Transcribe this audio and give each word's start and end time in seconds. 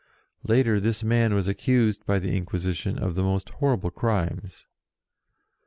Later 0.41 0.79
this 0.79 1.03
man 1.03 1.35
was 1.35 1.47
accused 1.47 2.07
by 2.07 2.17
the 2.17 2.35
Inquisition 2.35 2.97
of 2.97 3.13
the 3.13 3.21
most 3.21 3.49
horrible 3.49 3.91
crimes. 3.91 4.65